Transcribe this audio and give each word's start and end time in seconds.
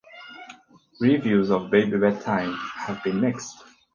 Reviews 0.99 1.51
of 1.51 1.69
"Baby 1.69 1.99
Bedtime" 1.99 2.55
have 2.55 3.03
been 3.03 3.21
mixed. 3.21 3.63